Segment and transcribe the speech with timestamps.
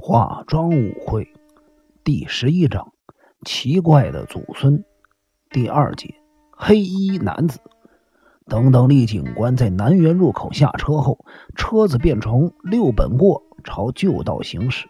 [0.00, 1.28] 化妆舞会
[2.04, 2.92] 第十一章：
[3.44, 4.84] 奇怪的祖孙。
[5.50, 6.14] 第二节：
[6.52, 7.58] 黑衣男子。
[8.46, 11.18] 等等，李警官在南园入口下车后，
[11.56, 14.86] 车子便从六本过朝旧道行驶。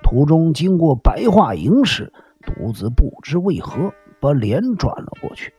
[0.00, 2.12] 途中经过白桦营时，
[2.46, 5.52] 独自不知为何把脸转了过去，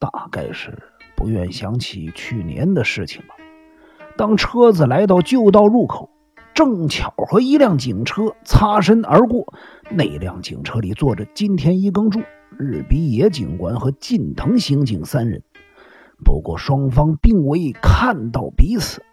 [0.00, 0.76] 大概是
[1.16, 3.36] 不愿想起去年的事情吧。
[4.16, 6.10] 当车子来到旧道入口。
[6.58, 9.54] 正巧和一辆警车擦身而过，
[9.92, 12.18] 那辆警车里坐着金田一耕助、
[12.58, 15.40] 日比野警官和近藤刑警三人。
[16.24, 19.04] 不过双方并未看到彼此。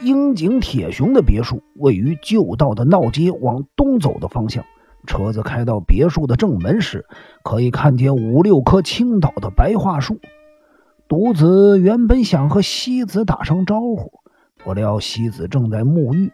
[0.00, 4.64] 樱井铁雄的别墅位于旧道的闹街往东走的方向。
[5.08, 7.04] 车子开到别墅的正门时，
[7.42, 10.20] 可以看见五六棵青岛的白桦树。
[11.08, 14.12] 独子原本想和西子打声招呼。
[14.68, 16.30] 不料西子正在沐浴，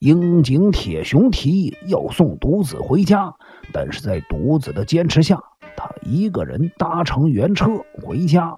[0.00, 3.32] 樱井铁雄提议要送独子回家，
[3.72, 5.40] 但是在独子的坚持下，
[5.78, 8.54] 他一个人搭乘原车回家。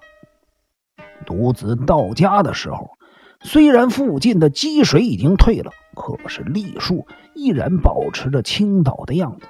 [1.25, 2.89] 独子到家的时候，
[3.39, 9.47] 虽然附近的积水已经退了，可是栗树依然保持着倾倒的样子。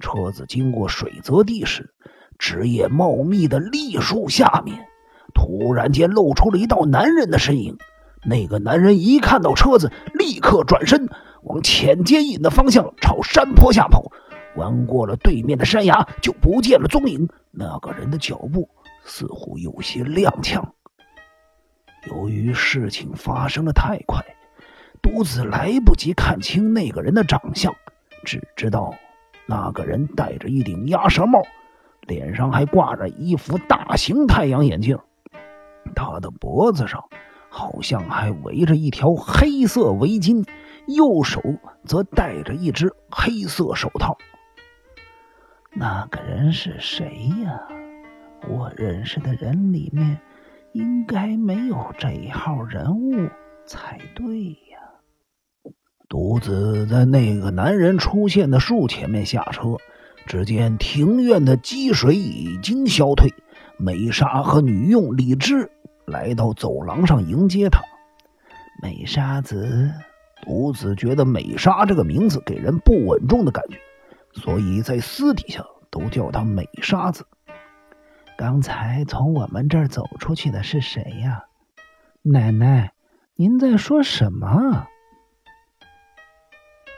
[0.00, 1.94] 车子经过水泽地时，
[2.38, 4.86] 枝叶茂密的栗树下面，
[5.32, 7.78] 突然间露出了一道男人的身影。
[8.24, 11.08] 那个男人一看到车子，立刻转身
[11.42, 14.10] 往浅间引的方向朝山坡下跑，
[14.56, 17.28] 弯过了对面的山崖，就不见了踪影。
[17.50, 18.68] 那个人的脚步
[19.04, 20.62] 似乎有些踉跄。
[22.08, 24.24] 由于事情发生的太快，
[25.00, 27.74] 独子来不及看清那个人的长相，
[28.24, 28.94] 只知道
[29.46, 31.40] 那个人戴着一顶鸭舌帽，
[32.02, 34.98] 脸上还挂着一副大型太阳眼镜，
[35.94, 37.04] 他的脖子上。
[37.58, 40.46] 好像还围着一条黑色围巾，
[40.86, 41.42] 右手
[41.84, 44.16] 则戴着一只黑色手套。
[45.72, 47.60] 那个人是谁呀？
[48.48, 50.20] 我认识的人里面，
[50.72, 53.28] 应该没有这一号人物
[53.66, 54.78] 才对呀。
[56.08, 59.76] 独自在那个男人出现的树前面下车，
[60.26, 63.28] 只见庭院的积水已经消退，
[63.76, 65.68] 美莎和女佣李芝。
[66.08, 67.80] 来到走廊上迎接他，
[68.82, 69.92] 美沙子。
[70.42, 73.76] 独子觉得美沙这个名字给人不稳重的感觉，
[74.32, 77.26] 所以在私底下都叫他美沙子。
[78.36, 81.44] 刚才从我们这儿走出去的是谁呀？
[82.22, 82.92] 奶奶，
[83.34, 84.86] 您在说什么？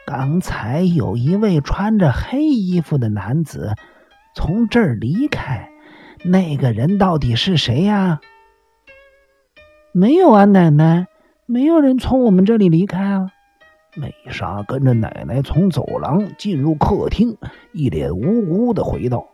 [0.07, 3.75] 刚才有一位穿着黑衣服的男子
[4.35, 5.71] 从这儿离开，
[6.25, 8.21] 那个人到底是谁呀？
[9.93, 11.09] 没有啊，奶奶，
[11.47, 13.33] 没有人从我们这里离开啊。
[13.97, 17.37] 美莎跟着奶奶从走廊进入客厅，
[17.73, 19.27] 一脸无辜的回道：“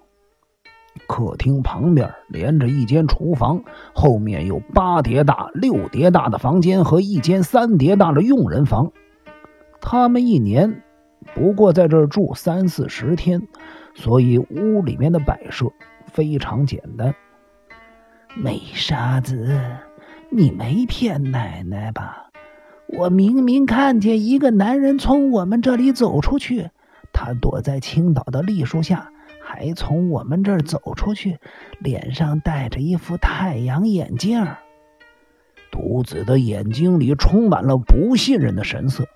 [1.07, 3.63] 客厅旁边连着一间厨房，
[3.95, 8.93] 后面有八叠大、六叠大的房间和一间三叠大的佣人房。
[9.83, 10.83] 他们一年
[11.35, 13.47] 不过在这儿住三四十天，
[13.95, 15.67] 所以屋里面的摆设
[16.07, 17.15] 非常简单。”
[18.35, 19.61] 美沙子。
[20.31, 22.31] 你没骗奶奶吧？
[22.89, 26.71] 我明明看见一个男人从我们这里走出去，
[27.13, 29.11] 他躲在青岛的栗树下，
[29.43, 31.39] 还从我们这儿走出去，
[31.79, 34.47] 脸上戴着一副太阳眼镜。
[35.71, 39.07] 独子的眼睛里充满了不信任的神色。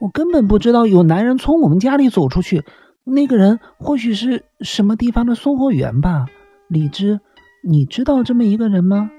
[0.00, 2.64] 我根本不知道有男人从我们家里走出去，
[3.04, 6.26] 那个人或许是什么地方的送货员吧？
[6.68, 7.20] 李芝，
[7.62, 9.10] 你知道这么一个人吗？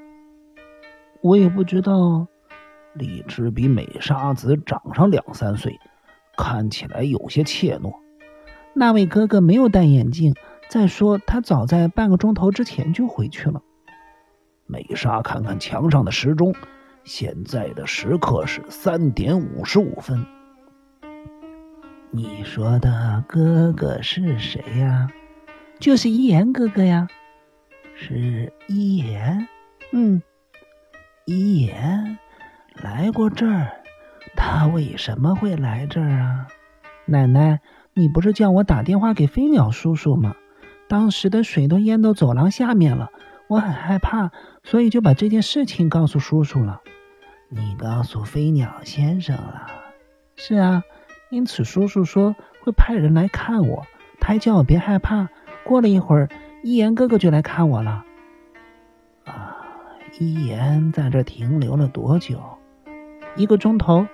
[1.21, 2.27] 我也不知道，
[2.93, 5.77] 荔枝比美沙子长上两三岁，
[6.37, 7.93] 看起来有些怯懦。
[8.73, 10.33] 那位哥哥没有戴眼镜，
[10.69, 13.61] 再说他早在半个钟头之前就回去了。
[14.65, 16.55] 美莎看看墙上的时钟，
[17.03, 20.25] 现在的时刻是三点五十五分。
[22.11, 25.09] 你说的哥哥是谁呀？
[25.79, 27.07] 就是一言哥哥呀。
[27.95, 29.47] 是一言？
[29.91, 30.21] 嗯。
[31.31, 32.17] 一言
[32.73, 33.83] 来过这儿，
[34.35, 36.47] 他为什么会来这儿啊？
[37.05, 37.59] 奶奶，
[37.93, 40.33] 你不是叫我打电话给飞鸟叔叔吗？
[40.87, 43.11] 当时的水都淹到走廊下面了，
[43.47, 44.31] 我很害怕，
[44.63, 46.81] 所以就把这件事情告诉叔叔了。
[47.49, 49.67] 你告诉飞鸟先生了？
[50.35, 50.81] 是啊，
[51.29, 53.85] 因此叔叔说会派人来看我，
[54.19, 55.29] 他还叫我别害怕。
[55.63, 56.27] 过了一会儿，
[56.63, 58.03] 一言哥哥就来看我了。
[60.21, 62.41] 一言在这停留了多久？
[63.37, 64.05] 一个钟头。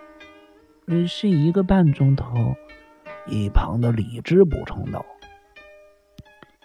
[0.85, 2.53] 嗯，是一个半钟头。
[3.25, 5.03] 一旁的李芝补充道：“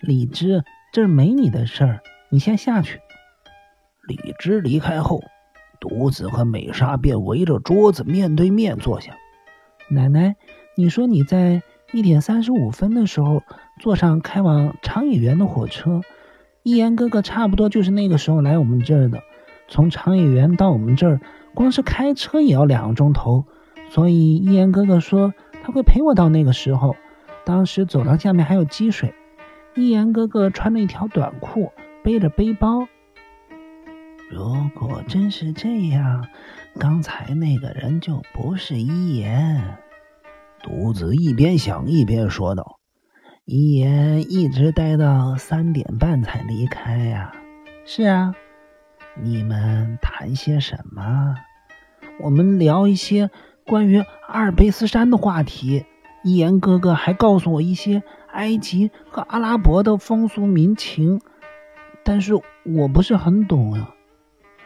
[0.03, 3.01] 李芝，这没你的事儿，你先下去。”
[4.07, 5.23] 李芝离开后，
[5.81, 9.17] 独子和美莎便围着桌子面对面坐下。
[9.89, 10.37] 奶奶，
[10.77, 11.63] 你说你在
[11.93, 13.43] 一点三十五分的时候
[13.81, 16.03] 坐上开往长野园的火车，
[16.63, 19.23] 一言哥哥差不多就是那个时候来我们这儿的。
[19.71, 21.21] 从长野园到我们这儿，
[21.55, 23.47] 光是开车也要两个钟头，
[23.89, 25.33] 所以一言哥哥说
[25.63, 26.97] 他会陪我到那个时候。
[27.47, 29.15] 当时走廊下面还有积水，
[29.75, 31.73] 一言哥哥穿了一条短裤，
[32.05, 32.87] 背着背包。
[34.29, 36.27] 如果真是这样，
[36.79, 39.79] 刚才那个人就不是一言。
[40.63, 42.79] 独子一边想一边说道
[43.47, 47.33] ：“一言一直待到三点半才离开呀。
[47.87, 48.35] ”“是啊。”
[49.17, 51.35] 你们谈些什么？
[52.21, 53.31] 我们聊一些
[53.67, 55.87] 关于阿尔卑斯山的话题。
[56.23, 61.23] 一言哥哥还告诉我一些埃及和阿拉伯的风俗民情，
[62.05, 62.35] 但是
[62.65, 63.95] 我不是很懂啊。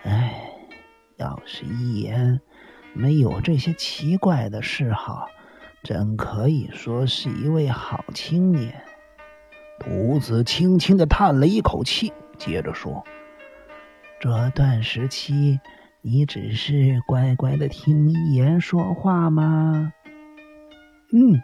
[0.02, 0.34] 唉，
[1.16, 2.40] 要是一言
[2.92, 5.28] 没有这些奇怪的嗜好，
[5.84, 8.82] 真可以说是一位好青年。
[9.78, 13.04] 独子轻轻的叹了一口气，接着说。
[14.24, 15.60] 这段时期，
[16.00, 19.92] 你只是乖乖的听一言说话吗？
[21.12, 21.42] 嗯，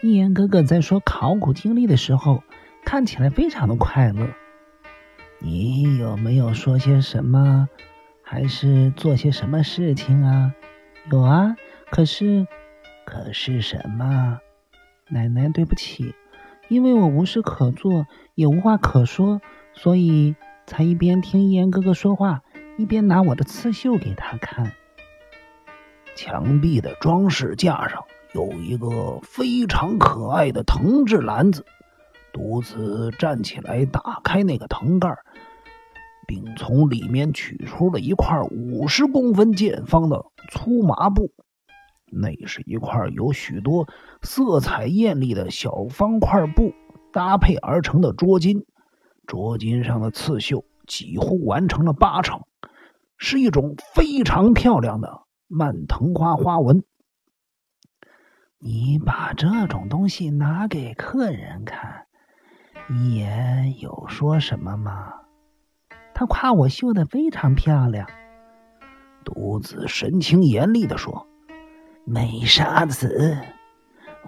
[0.00, 2.42] 一言哥哥在说考古经历的时候，
[2.82, 4.26] 看起来非常的快乐。
[5.38, 7.68] 你有没有说些什么，
[8.22, 10.54] 还是做些什么事情啊？
[11.12, 11.56] 有啊，
[11.90, 12.46] 可是，
[13.04, 14.38] 可是什么？
[15.10, 16.14] 奶奶，对不起，
[16.68, 19.42] 因为我无事可做，也无话可说，
[19.74, 20.34] 所以。
[20.66, 22.42] 才一边听一言哥哥说话，
[22.76, 24.72] 一边拿我的刺绣给他看。
[26.16, 31.64] 墙壁的装饰架上有一个非常可爱的藤制篮子。
[32.32, 35.16] 独子站起来，打开那个藤盖，
[36.26, 41.30] 并从里面取出了一块五十公分见方的粗麻布。
[42.10, 43.88] 那是一块有许多
[44.22, 46.72] 色彩艳丽的小方块布
[47.12, 48.64] 搭配而成的桌巾。
[49.26, 52.42] 镯金上的刺绣几乎完成了八成，
[53.16, 56.84] 是一种非常漂亮的蔓藤花花纹。
[58.58, 62.06] 你把这种东西拿给客人看，
[62.88, 65.12] 一言有说什么吗？
[66.14, 68.08] 他夸我绣的非常漂亮。
[69.24, 71.26] 独子神情严厉的说
[72.06, 73.38] ：“美沙子，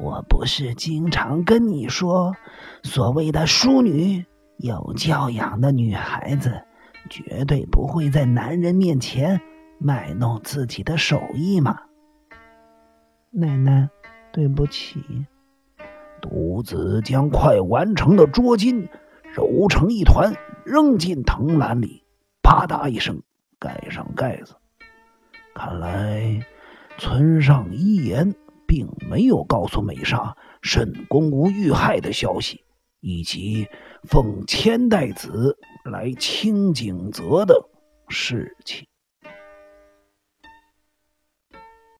[0.00, 2.34] 我不是经常跟你说，
[2.82, 4.24] 所谓的淑女。”
[4.58, 6.62] 有教养的女孩子
[7.10, 9.40] 绝对不会在男人面前
[9.78, 11.78] 卖弄自己的手艺嘛。
[13.30, 13.88] 奶奶，
[14.32, 15.04] 对不起。
[16.22, 18.88] 独子将快完成的桌巾
[19.32, 20.32] 揉成一团，
[20.64, 22.02] 扔进藤篮里，
[22.42, 23.22] 啪嗒一声
[23.58, 24.54] 盖上盖子。
[25.54, 26.44] 看来
[26.98, 28.34] 村上一言
[28.66, 32.64] 并没有告诉美莎沈公无遇害的消息。
[33.00, 33.66] 以及
[34.04, 37.68] 奉千代子来清景泽的
[38.08, 38.86] 事情。